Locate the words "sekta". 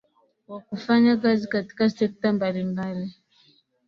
1.89-2.33